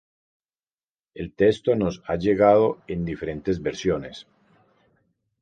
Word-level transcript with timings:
El 1.23 1.29
texto 1.41 1.75
nos 1.75 2.01
ha 2.07 2.15
llegado 2.15 2.81
en 2.87 3.05
diferentes 3.05 3.61
versiones. 3.61 4.25